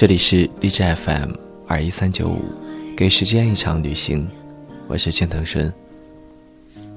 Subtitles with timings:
[0.00, 1.32] 这里是荔枝 FM
[1.66, 2.40] 二一三九五，
[2.96, 4.26] 给时间一场旅行，
[4.88, 5.70] 我是千藤顺。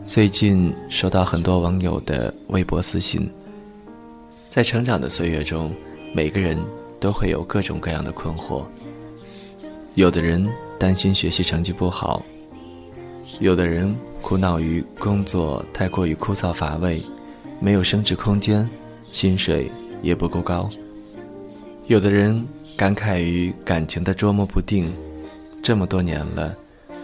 [0.06, 3.30] 最近收到很多网友的微博私信，
[4.48, 5.70] 在成长的岁月中，
[6.14, 6.58] 每个人
[6.98, 8.64] 都会有各种各样的困惑。
[9.96, 10.50] 有的人
[10.80, 12.24] 担心学习成绩不好，
[13.42, 17.04] 有的人苦恼于工作太过于枯燥乏味，
[17.60, 18.66] 没有升值空间，
[19.12, 19.70] 薪水。
[20.02, 20.70] 也不够高。
[21.88, 24.92] 有的人感慨于感情的捉摸不定，
[25.62, 26.56] 这么多年了，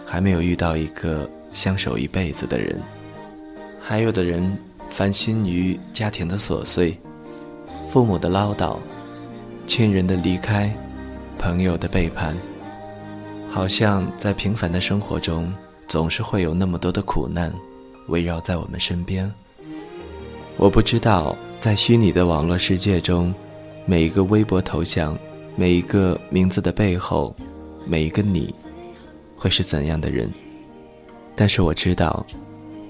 [0.04, 2.80] 还没有遇到一个相守一辈子的人。
[3.80, 4.56] 还有的人
[4.88, 6.98] 烦心于家庭的琐碎，
[7.88, 8.76] 父母的唠叨，
[9.66, 10.72] 亲人的离开，
[11.38, 12.36] 朋友的背叛，
[13.50, 15.52] 好像在平凡的生活中，
[15.88, 17.52] 总是会有那么多的苦难
[18.08, 19.32] 围绕在我们身边。
[20.56, 21.36] 我不知道。
[21.60, 23.34] 在虚拟的网络世界中，
[23.84, 25.14] 每一个微博头像，
[25.60, 27.36] 每一个名字的背后，
[27.84, 28.54] 每一个你，
[29.36, 30.26] 会是怎样的人？
[31.36, 32.24] 但是我知道，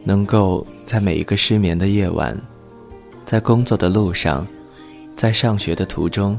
[0.05, 2.41] 能够在每一个失眠的夜晚，
[3.27, 4.47] 在工作的路上，
[5.17, 6.39] 在上学的途中，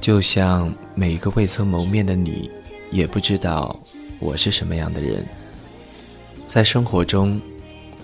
[0.00, 2.48] 就像每一个未曾谋面的你，
[2.92, 3.76] 也不知道
[4.20, 5.26] 我是什么样的人。
[6.46, 7.40] 在生活中，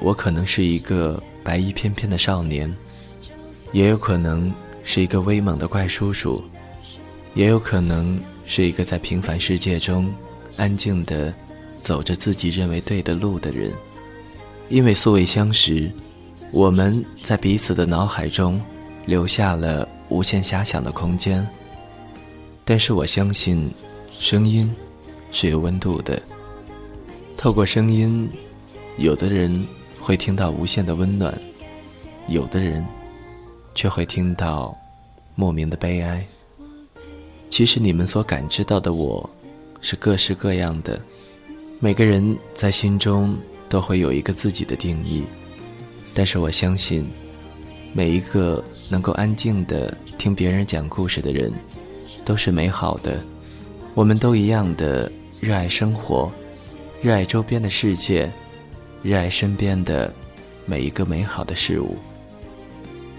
[0.00, 2.74] 我可能是一个白衣翩翩的少年。
[3.70, 6.42] 也有可能是一个威猛的怪叔叔，
[7.34, 10.12] 也有可能是一个在平凡世界中
[10.56, 11.32] 安静的
[11.76, 13.72] 走着自己认为对的路的人。
[14.68, 15.90] 因为素未相识，
[16.50, 18.60] 我们在彼此的脑海中
[19.06, 21.46] 留下了无限遐想的空间。
[22.64, 23.72] 但是我相信，
[24.18, 24.74] 声音
[25.30, 26.20] 是有温度的。
[27.36, 28.28] 透过声音，
[28.98, 29.66] 有的人
[30.00, 31.38] 会听到无限的温暖，
[32.28, 32.84] 有的人。
[33.74, 34.76] 却会听到
[35.34, 36.22] 莫名的悲哀。
[37.52, 39.28] 其实你们所感知到的我，
[39.82, 40.98] 是各式各样的。
[41.80, 43.36] 每个人在心中
[43.68, 45.22] 都会有一个自己的定义，
[46.14, 47.06] 但是我相信，
[47.92, 51.52] 每一个能够安静的听别人讲故事的人，
[52.24, 53.22] 都是美好的。
[53.92, 56.32] 我们都一样的热爱生活，
[57.02, 58.32] 热爱周边的世界，
[59.02, 60.10] 热爱身边的
[60.64, 61.98] 每一个美好的事物。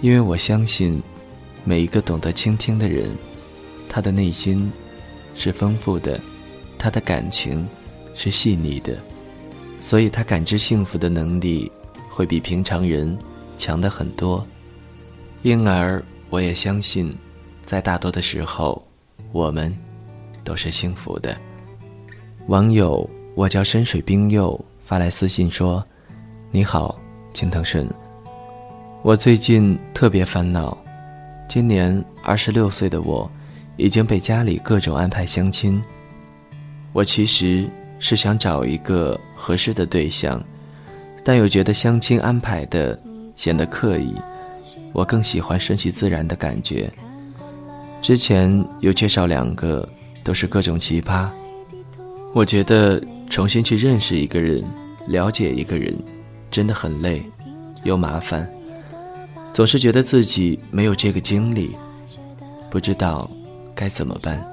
[0.01, 1.00] 因为我相信，
[1.63, 3.15] 每一个懂得倾听的人，
[3.93, 4.73] 他的内心
[5.35, 6.19] 是丰富的，
[6.79, 7.67] 他的感情
[8.15, 8.97] 是细腻的，
[9.79, 11.71] 所以他感知幸福的能力
[12.09, 13.15] 会比平常人
[13.55, 14.43] 强的很多。
[15.43, 17.15] 因而，我也相信，
[17.63, 18.83] 在大多的时候，
[19.31, 19.71] 我们
[20.43, 21.37] 都是幸福的。
[22.47, 25.85] 网友我叫深水冰柚发来私信说
[26.49, 26.99] ：“你好，
[27.31, 27.87] 青藤顺。”
[29.03, 30.75] 我最近特别烦恼，
[31.47, 33.29] 今年二十六岁的我，
[33.78, 35.81] 已经被家里各种安排相亲。
[36.91, 37.67] 我其实
[38.00, 40.44] 是想找一个合适的对象，
[41.23, 43.00] 但又觉得相亲安排的
[43.35, 44.13] 显得刻意，
[44.91, 46.91] 我更喜欢顺其自然的感觉。
[48.01, 49.88] 之前有介绍两个，
[50.23, 51.28] 都是各种奇葩。
[52.33, 54.63] 我觉得重新去认识一个人，
[55.07, 55.95] 了解一个人，
[56.51, 57.23] 真的很累，
[57.83, 58.47] 又麻烦。
[59.53, 61.75] 总是觉得自己没有这个精力，
[62.69, 63.29] 不知道
[63.75, 64.44] 该怎么办。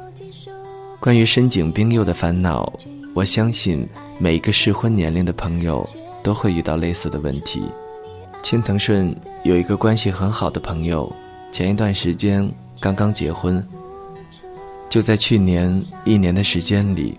[0.98, 2.72] 关于深井冰柚的烦恼，
[3.14, 3.88] 我相信
[4.19, 5.88] 每一个适婚年龄的朋友
[6.22, 7.62] 都会遇到类似的问题。
[8.42, 11.10] 青藤顺有一个关系很好的朋友，
[11.53, 13.66] 前一段时间刚刚结婚。
[14.88, 17.19] 就在去年一年的时间里，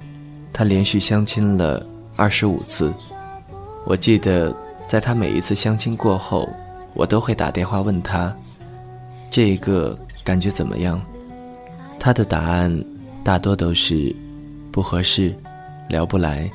[0.52, 1.86] 他连续相亲了
[2.16, 2.94] 二十五次。
[3.86, 4.56] 我记得
[4.88, 6.50] 在他每一次相亲过后。
[6.94, 8.36] 我都会打电话问他，
[9.30, 11.02] 这个感觉怎么样？
[12.04, 12.84] 他的答案
[13.24, 14.14] 大多都是
[14.72, 15.32] 不合适、
[15.88, 16.50] 聊不来、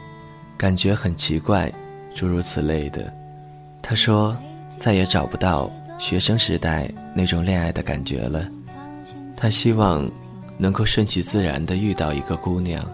[0.59, 1.73] 感觉很奇怪，
[2.17, 3.15] 诸如此类的。
[3.81, 4.37] 他说
[4.77, 5.71] 再也找不到
[6.01, 8.45] 学生时代那种恋爱的感觉了。
[9.37, 10.11] 他希望
[10.59, 12.85] 能够顺其自然地遇到一个姑娘，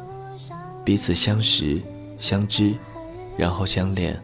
[0.85, 1.81] 彼此相识、
[2.19, 2.75] 相知，
[3.35, 4.15] 然后相恋。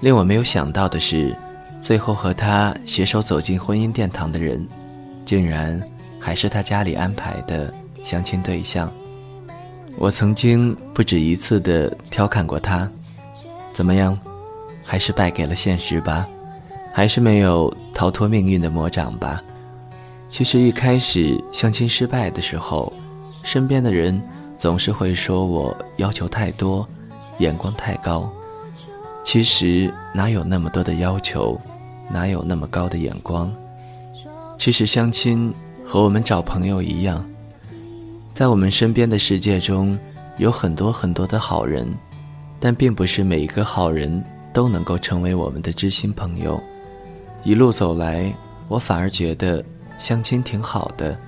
[0.00, 1.34] 令我没有想到的是。
[1.80, 4.66] 最后和他携手走进婚姻殿堂的人，
[5.24, 5.80] 竟然
[6.18, 7.72] 还是他家里安排的
[8.02, 8.90] 相亲对象。
[9.96, 12.88] 我曾经不止一次的调侃过他，
[13.72, 14.18] 怎么样，
[14.84, 16.26] 还是败给了现实吧，
[16.92, 19.42] 还是没有逃脱命运的魔掌吧。
[20.30, 22.92] 其实一开始相亲失败的时候，
[23.42, 24.20] 身边的人
[24.56, 26.86] 总是会说我要求太多，
[27.38, 28.30] 眼光太高。
[29.24, 31.60] 其实哪有那么多的要求，
[32.10, 33.52] 哪有那么高的眼光？
[34.56, 35.52] 其实相亲
[35.90, 37.26] 和我们找朋友一样，
[38.34, 39.98] 在我们身边的世界中
[40.36, 41.88] 有很多很多的好人，
[42.60, 46.62] 但并不是每一个好人都能够成为我们的知心朋友。
[47.42, 48.30] 一路走来，
[48.68, 49.64] 我反而觉得
[49.98, 51.18] 相亲挺好的，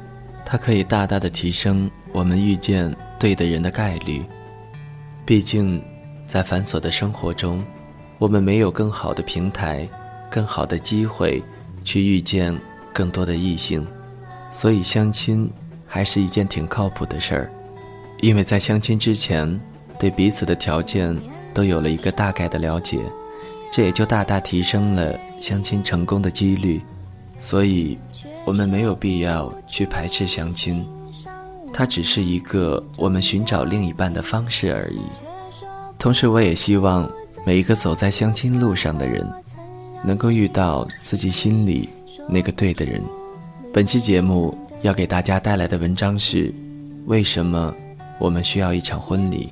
[0.45, 4.23] 它可以大大的提升我们遇见对的人的概率。
[5.25, 5.83] 毕竟，
[6.27, 7.65] 在繁琐的生活中，
[8.19, 9.89] 我们没有更好的平台、
[10.31, 11.43] 更好的机会
[11.83, 12.55] 去遇见
[12.93, 13.87] 更多的异性。
[14.53, 15.51] 所以相亲
[15.87, 17.53] 还是一件挺靠谱的事儿，
[18.21, 19.61] 因为在相亲之前，
[19.99, 21.17] 对彼此的条件
[21.55, 22.99] 都有了一个大概的了解，
[23.73, 26.81] 这也就大大提升了相亲成功的几率。
[27.39, 27.99] 所以，
[28.45, 30.87] 我们没有必要去排斥相亲，
[31.73, 35.01] 它只是一个我们寻找另一半的方式而已。
[35.99, 37.11] 同时，我也希望
[37.47, 39.27] 每一个走在相亲路上的人，
[40.05, 41.89] 能够遇到自己心里
[42.29, 43.03] 那个对的人。
[43.73, 44.53] 本期节目
[44.83, 46.53] 要给大家带来的文章是：
[47.07, 47.73] 为什么
[48.19, 49.49] 我们需要一场婚礼？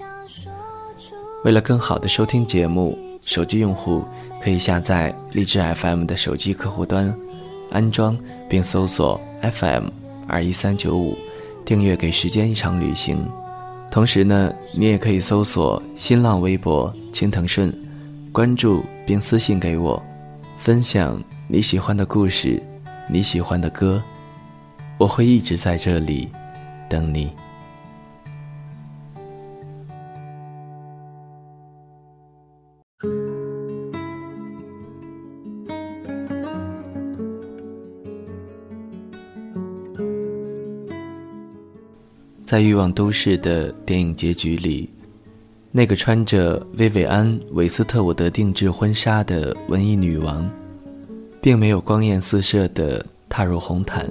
[1.45, 4.03] 为了更好的收听节目，手机用户
[4.43, 7.17] 可以下载荔枝 FM 的手机客户端，
[7.71, 8.19] 安装
[8.49, 9.87] 并搜索 FM
[10.27, 11.17] 二一三九五，
[11.65, 13.25] 订阅给时间一场旅行。
[13.89, 17.73] 同时呢，你也可以搜索新浪微博青藤顺，
[18.33, 20.03] 关注并私信给我，
[20.59, 22.61] 分享你喜欢的故事。
[23.11, 24.03] 你喜欢的歌，
[24.99, 26.29] 我会一直在这里
[26.91, 27.33] 等你。
[42.45, 44.89] 在《欲望都市》的电影结局里，
[45.71, 50.51] 那个穿着薇薇安·韦斯特伍德定制婚纱的文艺女王。
[51.49, 54.07] 并没有光艳四射的踏入红毯，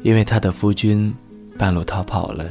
[0.00, 1.14] 因为他的夫君
[1.58, 2.50] 半路逃跑了。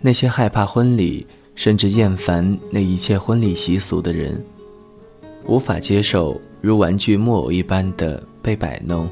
[0.00, 4.42] 那些害怕婚礼，甚至厌烦那一切婚礼习俗的人，
[5.44, 9.06] 无法接受如玩具木偶一般的被摆弄，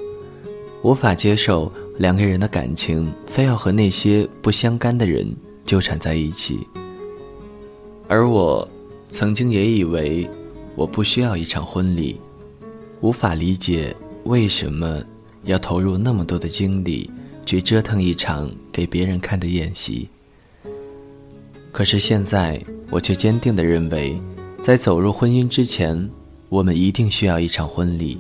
[0.82, 5.31] 无法接受两个人的感情非要和那些不相干的人
[5.67, 6.67] 纠缠在一起。
[8.08, 8.67] 而我，
[9.11, 10.26] 曾经也以为，
[10.75, 12.19] 我不需要一场婚礼。
[13.04, 14.98] 无法理解为什么
[15.42, 17.10] 要投入那么多的精力
[17.44, 20.08] 去折腾一场给别人看的宴席。
[21.70, 22.58] 可是现在，
[22.88, 24.18] 我却坚定地认为，
[24.62, 26.10] 在走入婚姻之前，
[26.48, 28.16] 我们一定需要一场婚礼。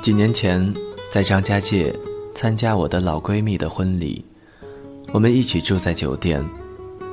[0.00, 0.72] 几年前，
[1.10, 1.92] 在张家界
[2.32, 4.24] 参加我的老闺蜜的婚礼，
[5.10, 6.48] 我们一起住在酒店。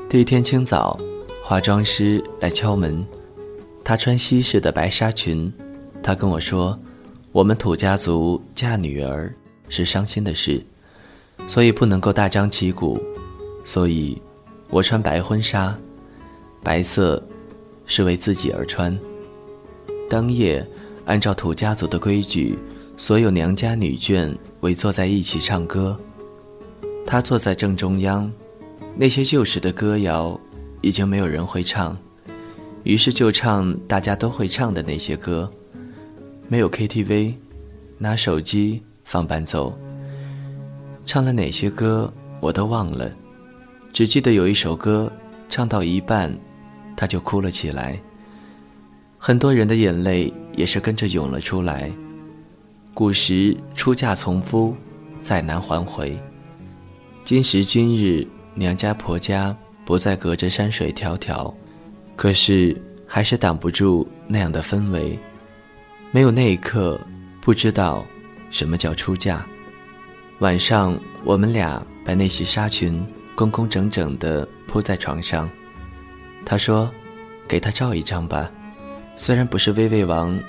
[0.08, 0.96] 第一天清早，
[1.44, 3.04] 化妆师来敲门，
[3.84, 5.52] 她穿西式的白纱裙。
[6.08, 6.80] 他跟我说
[7.34, 9.30] ：“我们土家族嫁女儿
[9.68, 10.66] 是伤心的事，
[11.50, 12.98] 所以不能够大张旗鼓。
[13.66, 14.18] 所以，
[14.70, 15.78] 我穿白婚纱，
[16.64, 17.22] 白色
[17.86, 18.98] 是为自己而穿。
[20.10, 20.66] 当夜，
[21.04, 22.58] 按照土家族的规矩，
[22.96, 26.00] 所有娘家女眷围坐在一起唱歌。
[27.06, 28.32] 他坐在正中央，
[28.96, 30.40] 那些旧时的歌谣
[30.80, 31.98] 已经没有人会唱，
[32.84, 35.52] 于是就唱大家都会唱的那些歌。”
[36.50, 37.34] 没有 KTV，
[37.98, 39.78] 拿手机放伴奏。
[41.06, 43.12] 唱了哪些歌我都忘了，
[43.92, 45.12] 只记得有一首歌
[45.50, 46.34] 唱到一半，
[46.96, 48.00] 他就哭了起来。
[49.18, 51.92] 很多人的眼泪也是跟着涌了出来。
[52.94, 54.76] 古时出嫁从夫，
[55.22, 56.18] 再难还回。
[57.26, 58.26] 今时今日，
[58.56, 61.54] 娘家婆家不再隔着山水迢迢，
[62.16, 65.20] 可是还是挡不住那样的氛围。
[66.12, 67.00] 没有那一刻，
[67.42, 68.06] 不知道
[68.50, 69.46] 什么叫出嫁。
[70.40, 75.50] 晚上，我们俩把那袭纱裙工工整整地铺在床上。
[76.46, 76.90] 他说
[77.48, 78.50] ：“给他照一张吧，
[79.18, 80.40] 虽然不是薇薇王，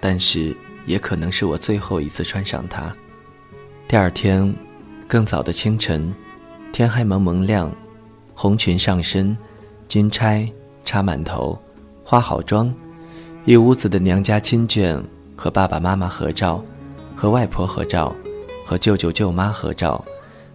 [0.00, 2.94] 但是也可能是我最后一次穿上它。”
[3.86, 4.54] 第二天，
[5.06, 6.14] 更早的清晨，
[6.72, 7.70] 天还蒙蒙亮，
[8.34, 9.36] 红裙上身，
[9.88, 10.50] 金钗
[10.86, 11.60] 插满头，
[12.02, 12.74] 化好妆。
[13.44, 15.02] 一屋子的娘家亲眷
[15.34, 16.62] 和爸爸妈妈合照，
[17.16, 18.14] 和外婆合照，
[18.64, 20.04] 和舅舅舅妈合照，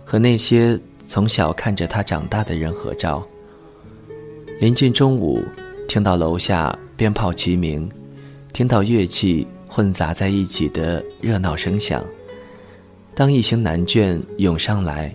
[0.05, 3.21] 和那些从小看着他长大的人合照。
[4.61, 5.43] 临近中午，
[5.85, 7.91] 听到楼下鞭炮齐鸣，
[8.53, 12.01] 听到乐器混杂在一起的热闹声响。
[13.13, 15.13] 当一行男眷涌上来，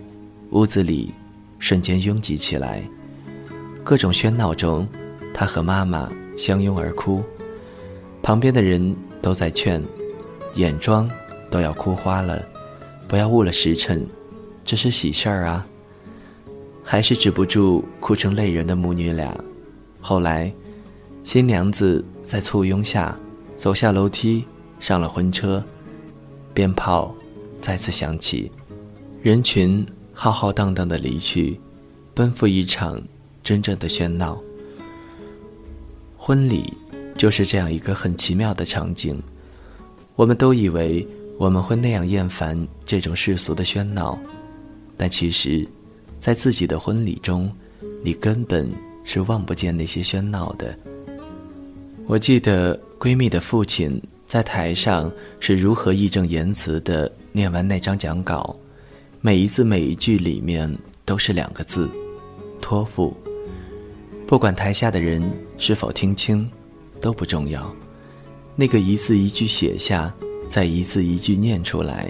[0.51, 1.11] 屋子里
[1.57, 2.83] 瞬间拥挤起来。
[3.83, 4.87] 各种喧闹中，
[5.33, 7.23] 他和妈妈相拥而哭。
[8.23, 9.83] 旁边的人都在劝，
[10.55, 11.11] 眼妆
[11.51, 12.41] 都要哭花了，
[13.05, 14.07] 不要误了时辰，
[14.63, 15.67] 这是喜事儿啊。
[16.85, 19.37] 还是止不住哭成泪人的母女俩。
[19.99, 20.51] 后来，
[21.23, 23.17] 新娘子在簇拥下
[23.55, 24.45] 走下楼梯，
[24.79, 25.61] 上了婚车，
[26.53, 27.13] 鞭炮
[27.61, 28.49] 再次响起，
[29.21, 31.59] 人群浩浩荡荡的离去，
[32.13, 33.01] 奔赴一场
[33.43, 34.41] 真正的喧闹。
[36.17, 36.63] 婚礼
[37.17, 39.21] 就是这样一个很奇妙的场景，
[40.15, 44.17] 我们都以为我们会那样厌烦这种世俗的喧闹，
[44.97, 45.67] 但其实。
[46.19, 47.51] 在自己的婚礼中，
[48.01, 48.71] 你根本
[49.03, 50.73] 是望不见那些喧闹的。
[52.05, 58.57] 我记得闺蜜的父亲在台上是如何义正言辞地念完那张讲稿，
[59.19, 61.89] 每一字每一句里面都是两个字：
[62.61, 63.13] 托付。
[64.25, 66.49] 不管台下的人是否听清，
[67.03, 67.69] 都不重要。
[68.55, 70.11] 那个一字一句写下，
[70.47, 72.09] 再一字一句念出来，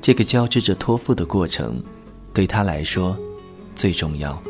[0.00, 1.82] 这个交织着托付的过程，
[2.32, 3.14] 对他来说。
[3.74, 4.40] 最重要。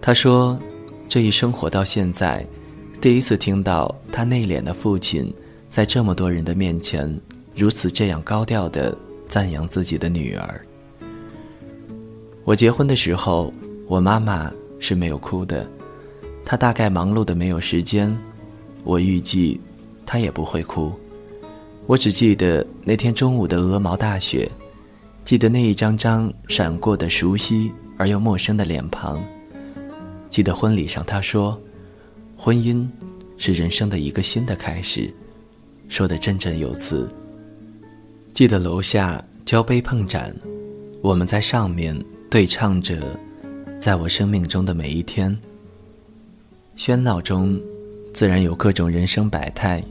[0.00, 0.56] 他说
[1.08, 2.46] ：“这一生活到现在，
[3.00, 5.34] 第一次听到他内敛的父亲
[5.68, 7.20] 在这么多人的面前
[7.52, 8.96] 如此这样高调的
[9.28, 10.60] 赞扬自己的女儿。”
[12.46, 13.52] 我结婚的时候，
[13.88, 15.68] 我妈妈是没有哭的，
[16.44, 18.16] 她大概忙碌的没有时间。
[18.84, 19.60] 我预计，
[20.06, 20.92] 他也不会哭。
[21.86, 24.50] 我只记得那天中午的鹅毛大雪。
[25.22, 29.22] 记得那一张张闪过的熟悉而又陌生的脸庞，
[30.28, 31.60] 记得婚礼上他说
[32.36, 32.88] ：“婚姻
[33.36, 35.12] 是人生的一个新的开始”，
[35.88, 37.08] 说的振振有词。
[38.32, 40.34] 记得楼下交杯碰盏，
[41.02, 41.96] 我们在上面
[42.28, 43.16] 对唱着
[43.78, 45.36] “在我生命中的每一天”。
[46.76, 47.60] 喧闹中，
[48.12, 49.82] 自然有各种人生百态。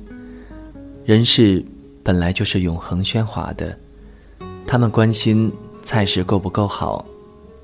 [1.05, 1.63] 人世
[2.03, 3.77] 本来就是永恒喧哗的。
[4.67, 7.03] 他们关心菜式够不够好，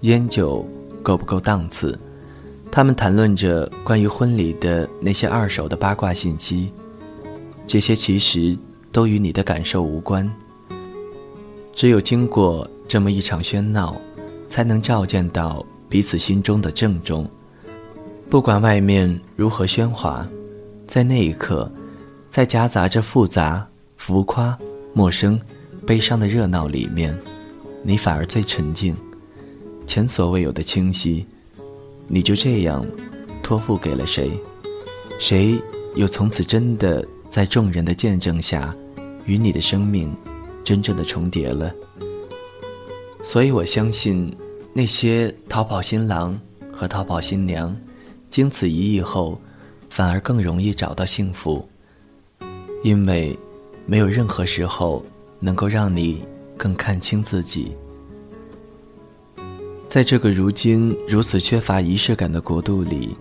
[0.02, 0.68] 烟酒
[1.04, 1.98] 够不够档次，
[2.72, 6.72] 他们谈论着关于婚礼的那些二手的八卦信息，
[7.68, 8.58] 这些其实
[8.92, 10.28] 都与你的感受无关。
[11.76, 13.96] 只有经过这么一场喧闹，
[14.48, 17.30] 才能照见到彼此心中的郑重。
[18.30, 20.26] 不管外面如何喧哗，
[20.88, 21.72] 在那一刻，
[22.30, 24.58] 在夹杂着复杂、浮夸、
[24.94, 25.40] 陌生。
[25.86, 27.16] 悲伤的热闹里面，
[27.84, 28.96] 你反而最沉静，
[29.86, 31.24] 前所未有的清晰。
[32.08, 32.84] 你就这样
[33.44, 34.32] 托付给了谁？
[35.20, 35.62] 谁
[35.94, 38.76] 又从此真的在众人的见证下，
[39.26, 40.12] 与你的生命
[40.64, 41.72] 真正的重叠了？
[43.24, 44.36] 所以我相信，
[44.74, 46.36] 那些逃跑新郎
[46.74, 47.76] 和逃跑新娘，
[48.32, 49.40] 经此一役后，
[49.96, 51.66] 反而更容易找到幸福，
[52.84, 53.34] 因为
[53.86, 55.02] 没有任何时候。
[55.38, 56.24] 能够让你
[56.58, 57.76] 更看清自己。
[59.88, 63.16] 在这个如今如此缺乏仪式感的国度里，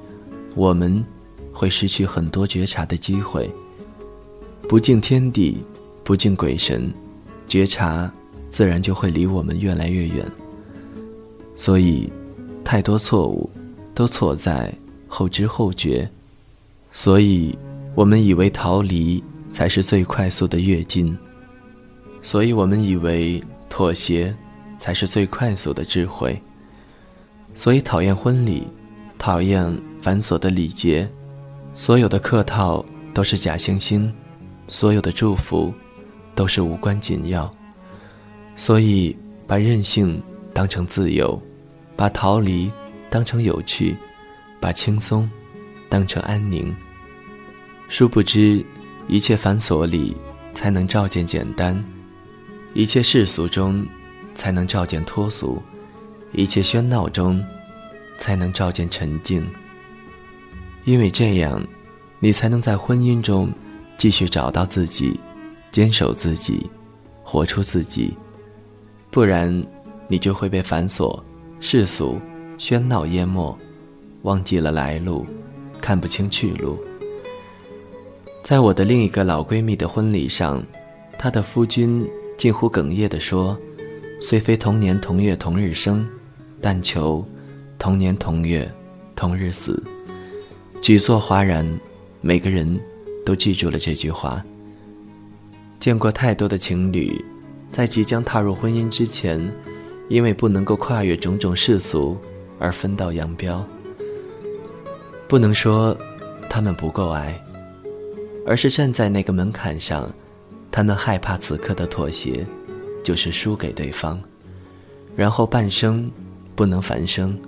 [0.55, 1.05] 我们
[1.53, 3.51] 会失去很多觉察的机会。
[4.69, 5.59] 不敬天地，
[6.03, 6.91] 不敬鬼神，
[7.47, 8.11] 觉察
[8.49, 10.25] 自然就会离我们越来越远。
[11.55, 12.11] 所以，
[12.65, 13.51] 太多错误
[13.95, 14.73] 都错在
[15.09, 16.09] 后知后觉。
[16.97, 17.59] 所以，
[17.97, 21.15] 我们以为逃离才是最快速的跃进。
[22.23, 24.33] 所以我们以为妥协
[24.79, 26.41] 才是最快速的智慧，
[27.53, 28.69] 所以讨厌婚礼，
[29.19, 31.11] 讨厌繁琐的礼节，
[31.75, 32.83] 所有的客套
[33.13, 34.09] 都是假惺惺，
[34.69, 35.75] 所有的祝福
[36.37, 37.53] 都是无关紧要。
[38.55, 39.15] 所以
[39.49, 40.23] 把任性
[40.53, 41.43] 当成自由，
[41.97, 42.71] 把逃离
[43.11, 43.97] 当成有趣，
[44.61, 45.29] 把轻松
[45.89, 46.75] 当成安宁。
[47.97, 48.61] 殊不知，
[49.07, 50.17] 一切繁琐里
[50.53, 51.81] 才能照见简单。
[52.73, 53.87] 一切世俗中，
[54.35, 55.63] 才能照见脱俗；
[56.33, 57.41] 一切喧闹中，
[58.19, 59.47] 才能照见沉静。
[60.83, 61.65] 因为这样，
[62.19, 63.49] 你才能在婚姻中
[63.97, 65.21] 继续找到自己，
[65.71, 66.69] 坚守自己，
[67.23, 68.13] 活出自己。
[69.13, 69.65] 不然，
[70.09, 71.23] 你就会被繁琐、
[71.61, 72.21] 世俗、
[72.59, 73.57] 喧闹淹没，
[74.23, 75.25] 忘记了来路，
[75.81, 76.77] 看不清去路。
[78.45, 80.63] 在我的另一个老闺蜜的婚礼上，
[81.19, 82.07] 她的夫君。
[82.37, 83.57] 近乎哽咽地说
[84.21, 86.07] ：“虽非同年同月同日生，
[86.61, 87.25] 但求
[87.79, 88.71] 同年同月
[89.17, 89.83] 同日死。”
[90.83, 91.67] 举座哗然，
[92.21, 92.79] 每个人
[93.25, 94.45] 都记住了这句话。
[95.81, 97.25] 见过太多的情侣，
[97.71, 99.41] 在即将踏入婚姻之前，
[100.09, 102.19] 因为不能够跨越种种世俗
[102.59, 103.65] 而分道扬镳。
[105.27, 105.97] 不能说
[106.51, 107.41] 他们不够爱，
[108.47, 110.13] 而是站在那个门槛上。
[110.71, 112.45] 他们害怕此刻的妥协，
[113.05, 114.21] 就是输给对方，
[115.15, 116.11] 然后半生
[116.57, 117.39] 不能繁生。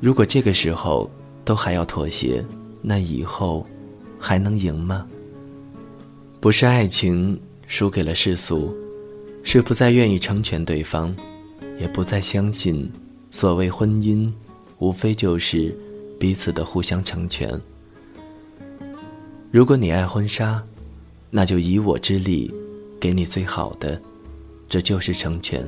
[0.00, 1.08] 如果这个时候
[1.44, 2.44] 都还要妥协，
[2.82, 3.64] 那以后
[4.18, 5.06] 还能赢吗？
[6.40, 8.74] 不是爱情输给了世俗，
[9.44, 11.14] 是不再愿意成全对方，
[11.78, 12.90] 也不再相信
[13.30, 14.32] 所谓婚姻，
[14.78, 15.72] 无非就是
[16.18, 17.48] 彼此的互相成全。
[19.50, 20.62] 如果你爱婚纱，
[21.30, 22.52] 那就以我之力，
[23.00, 23.98] 给你最好的，
[24.68, 25.66] 这就是成全。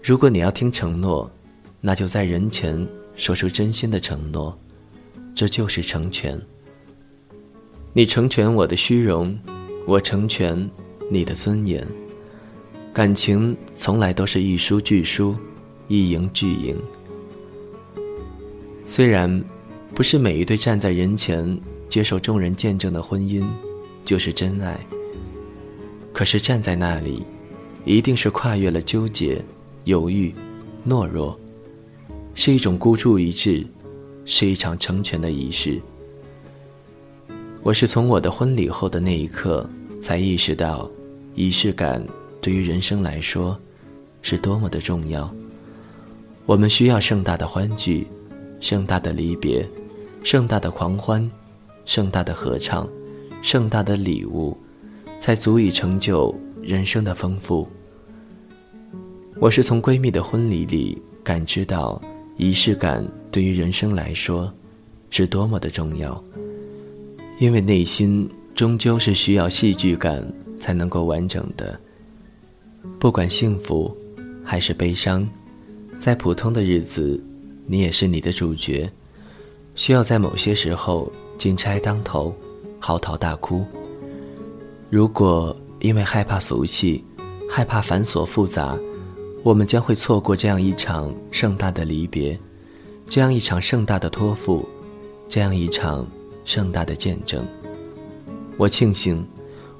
[0.00, 1.28] 如果你要听承诺，
[1.80, 4.56] 那就在人前说出真心的承诺，
[5.34, 6.40] 这就是成全。
[7.92, 9.36] 你成全我的虚荣，
[9.84, 10.70] 我成全
[11.10, 11.84] 你的尊严。
[12.92, 15.36] 感情从来都是一输俱输，
[15.88, 16.76] 一赢俱赢。
[18.86, 19.44] 虽然
[19.94, 21.56] 不是每一对站在人前
[21.88, 23.46] 接受众人见证的婚姻
[24.04, 24.76] 就是真爱，
[26.12, 27.22] 可是站在那里，
[27.84, 29.42] 一定是跨越了纠结、
[29.84, 30.34] 犹豫、
[30.86, 31.38] 懦弱，
[32.34, 33.64] 是一种孤注一掷，
[34.24, 35.80] 是一场成全的仪式。
[37.62, 39.64] 我是从我的婚礼后的那一刻
[40.00, 40.90] 才意识到，
[41.36, 42.04] 仪式感
[42.40, 43.56] 对于人生来说
[44.22, 45.32] 是多么的重要。
[46.46, 48.06] 我们需要盛大的欢聚，
[48.60, 49.66] 盛大的离别，
[50.24, 51.30] 盛大的狂欢，
[51.84, 52.88] 盛大的合唱，
[53.42, 54.56] 盛大的礼物，
[55.20, 57.68] 才足以成就人生的丰富。
[59.38, 62.00] 我是从闺蜜的婚礼里感知到，
[62.38, 64.50] 仪式感对于人生来说
[65.10, 66.24] 是多么的重要。
[67.38, 70.26] 因为内心终究是需要戏剧感
[70.58, 71.78] 才能够完整的。
[72.98, 73.94] 不管幸福
[74.42, 75.28] 还是悲伤，
[75.98, 77.22] 在普通的日子，
[77.66, 78.90] 你也是你的主角，
[79.74, 82.34] 需要在某些时候金钗当头，
[82.78, 83.64] 嚎啕大哭。
[84.90, 87.04] 如果因为害怕俗气，
[87.50, 88.78] 害怕繁琐复杂，
[89.42, 92.38] 我们将会错过这样一场盛大的离别，
[93.08, 94.68] 这样一场盛大的托付，
[95.28, 96.06] 这样一场。
[96.46, 97.42] 盛大的见证。
[98.58, 99.26] 我庆幸，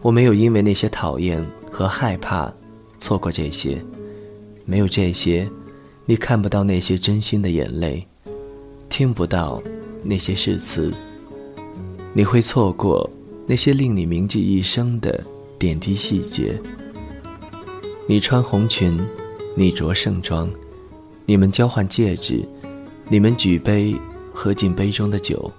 [0.01, 2.51] 我没有因为那些讨厌和害怕，
[2.99, 3.85] 错过这些。
[4.65, 5.47] 没有这些，
[6.07, 8.03] 你看不到那些真心的眼泪，
[8.89, 9.63] 听不到
[10.05, 10.93] 那些誓词。
[12.13, 13.11] 你会错过
[13.47, 15.21] 那些令你铭记一生的
[15.59, 16.57] 点滴细节。
[18.07, 18.97] 你穿红裙，
[19.57, 20.49] 你着盛装，
[21.27, 22.47] 你们交换戒指，
[23.09, 23.97] 你们举杯
[24.33, 25.51] 喝尽杯中的酒。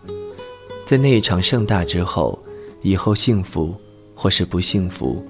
[0.85, 2.37] 在那一场盛大之后，
[2.83, 3.75] 以后幸福
[4.13, 5.25] 或是不幸福，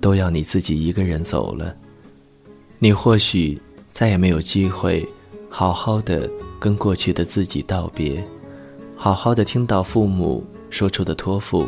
[0.00, 1.74] 都要你自己一个人走了。
[2.78, 3.60] 你或许
[3.92, 5.06] 再也没有机会，
[5.48, 8.22] 好好的跟过去的自己道别，
[9.02, 11.66] 好好的听到父母说出的托付，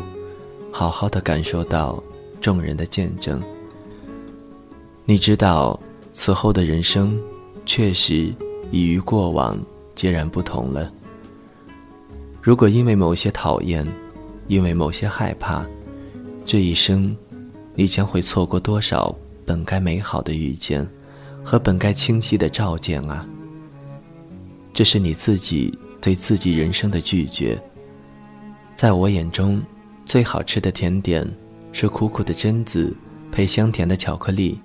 [0.71, 2.01] 好好的感受到
[2.39, 3.41] 众人的见证。
[5.03, 5.79] 你知道，
[6.13, 7.19] 此后的人生，
[7.65, 8.31] 确实
[8.69, 9.59] 已与过往
[9.95, 10.93] 截然不同了。
[12.39, 13.83] 如果因为某些讨厌，
[14.47, 15.65] 因为某些害怕，
[16.45, 17.17] 这一生，
[17.73, 20.87] 你将会错过多少本该美好的遇见，
[21.43, 23.27] 和本该清晰的照见啊！
[24.71, 27.59] 这是你自己对自己人生的拒绝。
[28.75, 29.63] 在我眼中，
[30.05, 31.27] 最好吃的甜点
[31.71, 32.95] 是苦苦的榛子
[33.31, 34.59] 配香甜的巧克力，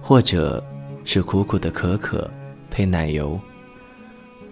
[0.00, 0.64] 或者
[1.04, 2.30] 是苦苦的可可
[2.70, 3.38] 配奶油。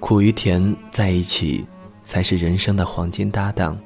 [0.00, 1.64] 苦与甜在一起。
[2.08, 3.78] 才是人生的黄金搭档。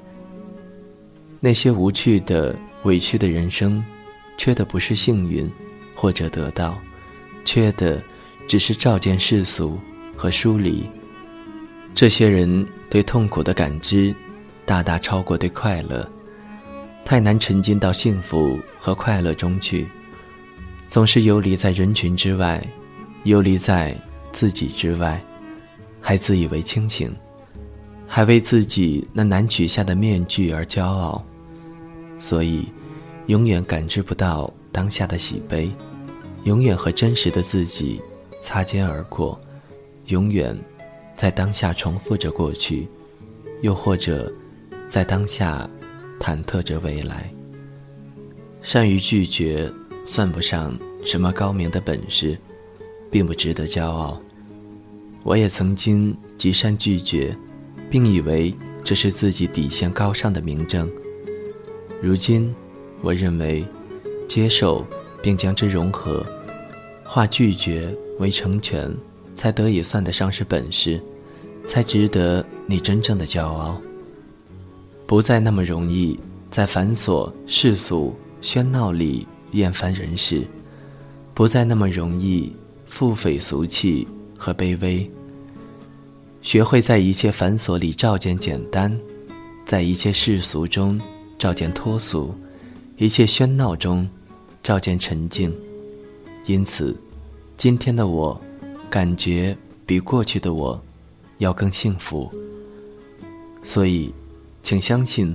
[1.41, 3.85] 那些无趣的、委屈的人生，
[4.39, 5.51] 缺的不是幸运，
[5.93, 6.79] 或者得到，
[7.45, 8.01] 缺的
[8.47, 9.77] 只是照见世俗
[10.17, 10.89] 和疏离。
[11.95, 14.15] 这些人对痛苦的感知，
[14.65, 16.09] 大大超过对快乐，
[17.05, 19.87] 太难沉浸到幸福和快乐中去，
[20.89, 22.65] 总是游离在人群之外，
[23.25, 23.97] 游离在
[24.33, 25.23] 自己之外，
[26.01, 27.15] 还自以为清醒。
[28.15, 31.25] 还为自己那难取下的面具而骄傲，
[32.19, 32.71] 所以
[33.29, 35.73] 永远感知不到当下的喜悲，
[36.45, 37.99] 永远和真实的自己
[38.43, 39.41] 擦肩而过，
[40.09, 40.55] 永远
[41.23, 42.89] 在当下重复着过去，
[43.61, 44.33] 又或者
[44.89, 45.71] 在当下
[46.19, 47.33] 忐忑着未来。
[48.61, 49.73] 善于拒绝
[50.05, 52.37] 算不上什么高明的本事，
[53.09, 54.21] 并不值得骄傲。
[55.23, 57.33] 我也曾经极善拒绝。
[57.89, 60.91] 并以为这是自己底线高尚的明证。
[62.01, 62.55] 如今，
[63.03, 63.63] 我认为，
[64.27, 64.83] 接受
[65.23, 66.25] 并将之融合，
[67.05, 68.91] 化拒绝为成全，
[69.35, 70.99] 才得以算得上是本事，
[71.67, 73.81] 才值得你真正的骄傲。
[75.07, 76.19] 不再那么容易
[76.51, 80.47] 在繁琐世俗喧闹里厌烦人世，
[81.35, 82.51] 不再那么容易
[82.87, 84.07] 腹诽俗气
[84.39, 85.11] 和卑微。
[86.41, 88.99] 学会在一切繁琐里照见简单，
[89.65, 91.01] 在一切世俗中
[91.39, 92.35] 照见脱俗，
[92.97, 94.09] 一切喧闹中
[94.63, 95.55] 照见沉静。
[96.47, 96.97] 因此，
[97.57, 98.41] 今天的我，
[98.91, 100.83] 感觉比过去的我
[101.43, 102.31] 要更幸福。
[103.63, 104.13] 所以，
[104.63, 105.35] 请相信，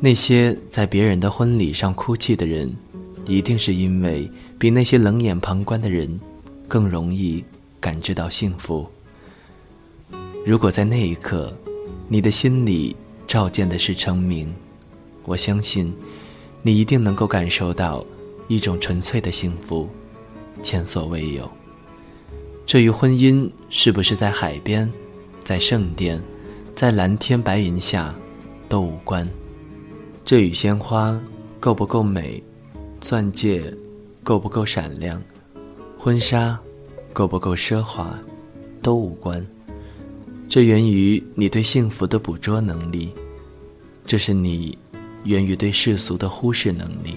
[0.00, 2.74] 那些在别人的婚礼上哭泣的人，
[3.26, 6.20] 一定是因为比那些冷眼旁观的人
[6.68, 7.44] 更容易
[7.80, 8.86] 感知到幸福。
[10.46, 11.52] 如果在那一刻，
[12.08, 14.52] 你的心里照见的是成名，
[15.24, 15.92] 我相信，
[16.62, 18.04] 你一定能够感受到
[18.48, 19.88] 一种纯粹的幸福，
[20.62, 21.50] 前所未有。
[22.64, 24.90] 至于婚姻是不是在海边，
[25.44, 26.20] 在圣殿，
[26.74, 28.14] 在蓝天白云下，
[28.68, 29.28] 都无关。
[30.24, 31.20] 这与鲜花
[31.58, 32.42] 够不够美，
[33.00, 33.74] 钻戒
[34.22, 35.20] 够不够闪亮，
[35.98, 36.58] 婚纱
[37.12, 38.18] 够不够奢华，
[38.80, 39.44] 都无关。
[40.48, 43.12] 这源于你对幸福的捕捉能力，
[44.06, 44.76] 这是你
[45.24, 47.16] 源于对世俗的忽视能力。